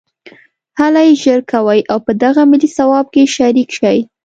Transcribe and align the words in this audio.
هلئ 0.79 1.09
ژر 1.21 1.39
کوئ 1.51 1.79
او 1.91 1.97
په 2.05 2.11
دغه 2.23 2.41
ملي 2.51 2.69
ثواب 2.77 3.05
کې 3.13 3.23
شریک 3.35 3.69
شئ 3.77 3.99